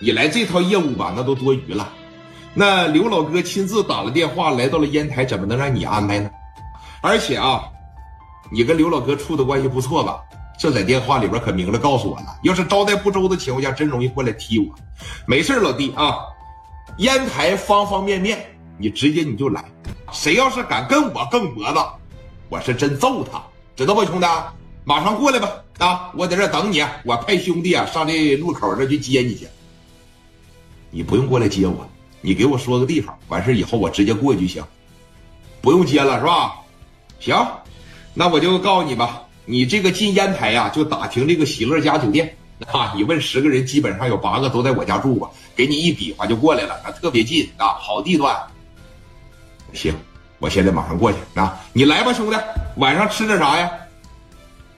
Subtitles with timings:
[0.00, 1.88] 你来这套业务吧，那都多余了。
[2.52, 6.30] 那刘老哥亲自打了电话来到了烟台，怎么能让你安排呢？
[7.00, 7.64] 而且啊，
[8.50, 10.20] 你跟刘老哥处的关系不错吧？
[10.56, 12.38] 这在电话里边可明了告诉我了。
[12.42, 14.72] 要是招待不周的情况下，真容易过来踢我。
[15.26, 16.18] 没事老弟啊，
[16.98, 18.38] 烟台方方面面，
[18.78, 19.64] 你直接你就来。
[20.12, 21.78] 谁要是敢跟我更脖子，
[22.48, 23.42] 我是真揍他，
[23.74, 24.26] 知道不，兄弟？
[24.84, 25.50] 马上过来吧！
[25.78, 29.48] 啊，我在这等你，我派兄弟啊上这路口这去接你去。
[30.94, 31.84] 你不用过来接我。
[32.20, 34.64] 你给我说个地方，完事以后我直接过去就行，
[35.60, 36.54] 不用接了是吧？
[37.18, 37.36] 行，
[38.14, 42.34] 那我就告诉你吧，你这个进烟台呀，就打听这个喜乐家酒店
[42.72, 48.34] 啊，你问十个人，基本上有八个都在我家住过，给你一比划就过来了，啊，特别近啊，好地段。
[49.72, 49.92] 行，
[50.38, 52.36] 我现在马上过去啊，你来吧，兄弟，
[52.76, 53.68] 晚上吃点啥呀？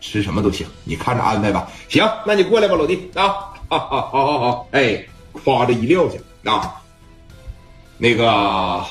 [0.00, 1.68] 吃什么都行，你看着安排吧。
[1.88, 5.04] 行，那你过来吧，老弟啊，好好好好，哎，
[5.34, 6.18] 夸着一撂下
[6.50, 6.80] 啊。
[7.98, 8.84] 那个，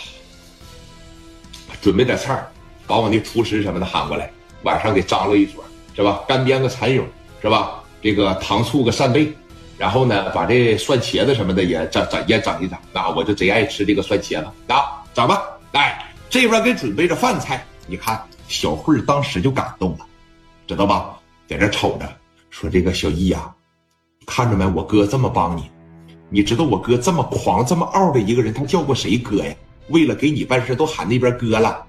[1.81, 2.41] 准备点菜，
[2.87, 4.31] 把我那厨师什么的喊过来，
[4.63, 5.63] 晚上给张罗一桌，
[5.95, 6.23] 是吧？
[6.27, 7.03] 干煸个蚕蛹，
[7.41, 7.83] 是吧？
[8.01, 9.31] 这个糖醋个扇贝，
[9.77, 12.77] 然后呢，把这蒜茄子什么的也整整也整一整。
[12.93, 15.41] 啊，我就贼爱吃这个蒜茄子，啊，整吧。
[15.73, 20.05] 哎，这边给准备着饭菜，你看小慧当时就感动了，
[20.65, 21.17] 知道吧？
[21.47, 22.09] 在这瞅着，
[22.49, 23.53] 说这个小易呀，
[24.25, 24.65] 看着没？
[24.65, 25.69] 我哥这么帮你。
[26.33, 29.53] 你知道我哥这么狂、这么傲的一个人，他叫过谁哥呀？
[29.89, 31.85] 为了给你办事，都喊那边哥了。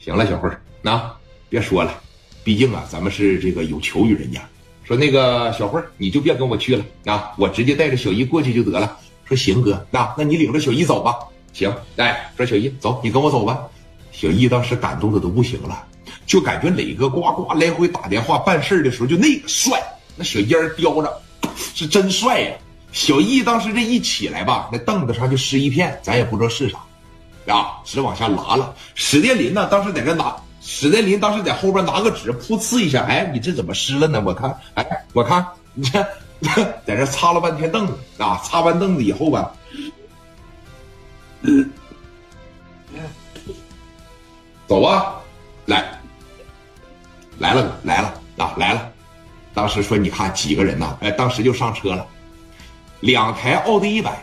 [0.00, 1.00] 行了，小慧儿，那
[1.48, 2.00] 别说了，
[2.42, 4.40] 毕竟啊，咱们是这个有求于人家。
[4.82, 8.98] 说那个小慧儿，你就别跟我去了啊，我直接带着小姨过去就得了。
[9.24, 11.14] 说行哥，那那你领着小姨走吧。
[11.52, 13.68] 行，哎，说小姨走，你跟我走吧。
[14.10, 15.86] 小姨当时感动的都不行了，
[16.26, 19.80] 就感觉磊哥呱呱来回打电话办事的时候就那个帅，
[20.16, 21.22] 那小烟叼着，
[21.72, 22.52] 是真帅呀。
[22.96, 26.78] 小易当时这一起来吧，那凳子上就湿一片，咱也不知道是啥，
[27.52, 28.74] 啊，纸往下拉了。
[28.94, 34.22] 史殿林呢，当时在这拿，史殿林当时在后边拿个纸噗呲一下，哎，你这怎么湿了呢？
[34.24, 36.02] 我看，哎，我看，你这
[36.86, 39.52] 在这擦了半天凳子啊，擦完凳子以后吧，
[44.66, 45.16] 走啊，
[45.66, 45.84] 来，
[47.38, 48.90] 来了，来了啊，来了。
[49.52, 50.96] 当时说，你看几个人呢？
[51.02, 52.06] 哎，当时就上车了。
[53.00, 54.22] 两台奥迪一百，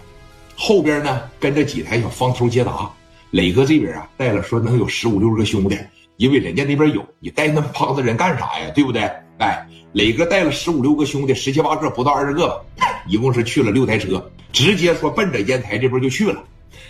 [0.56, 2.90] 后边呢跟着几台小方头捷达。
[3.32, 5.78] 磊哥这边啊带了说能有十五六个兄弟，
[6.18, 8.70] 因为人家那边有，你带那么帮子人干啥呀？
[8.76, 9.02] 对不对？
[9.40, 16.44] 哎，磊哥带了十五六个兄弟，十七八个不到二十个吧，一共是去了六台车，直接说奔着烟台这边就去了。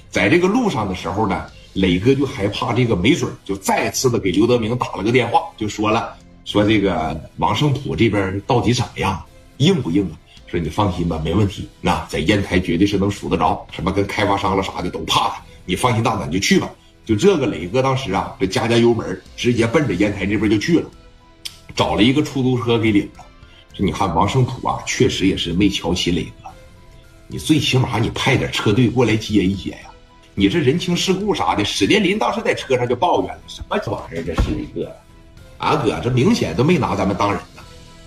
[0.09, 6.13] 在这个路上的时候呢，磊哥就害怕这个没准就再次的给刘德明打了个电话，就说了
[6.43, 9.23] 说这个王胜普这边到底怎么样，
[9.57, 10.19] 硬不硬啊？
[10.53, 11.67] 说你放心吧，没问题。
[11.81, 15.41] 那在烟台绝对是能数得着，什么跟开发商了啥的都怕他。
[15.65, 16.69] 你放心大胆就去吧。
[17.03, 20.87] 就这个磊哥当时啊，这加加油门，直接奔着烟台这边就去了，
[21.75, 23.19] 找了一个出租车给领着。
[23.75, 26.49] 说你看王胜普啊，确实也是没瞧起磊哥。
[27.27, 29.89] 你最起码你派点车队过来接一接呀。
[30.35, 34.95] 你这人情世故啥的，史殿林当时在车上就抱怨了，什么玩意儿这是一个，
[35.57, 37.41] 啊哥，这明显都没拿咱们当人。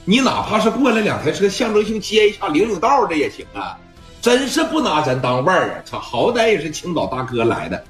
[0.08, 3.76] 你哪怕是过来两台车，象征性接一下领领道，这也行啊！
[4.22, 5.74] 真是不拿咱当腕儿啊！
[5.84, 7.84] 操，好歹也是青岛大哥来的。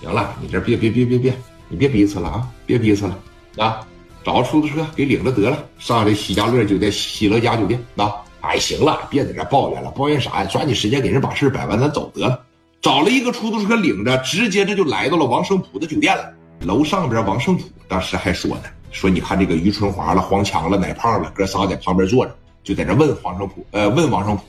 [0.00, 1.32] 行了，你这别别别别别，
[1.68, 2.48] 你别逼死了啊！
[2.66, 3.16] 别逼死了
[3.58, 3.80] 啊！
[4.24, 8.12] 找个出租车给领着得了，上这喜家乐酒店、喜乐家酒店啊！
[8.40, 10.44] 哎，行了，别在这抱怨了，抱怨啥呀？
[10.46, 12.40] 抓紧时间给人把事摆完，咱走得了。
[12.82, 16.28] 找了一个出租车领着，直接这就来到了王胜普的酒店了。
[16.62, 18.64] 楼上边，王胜普当时还说呢。
[18.90, 22.34] 说你看这个于春华了、黄强了、奶胖了，哥仨在旁边坐着，
[22.64, 24.42] 就在这问黄胜普，呃，问王胜普，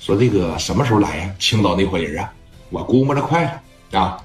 [0.00, 1.34] 说这个什么时候来呀？
[1.38, 2.32] 青岛那伙人啊，
[2.70, 4.22] 我估摸着快了啊。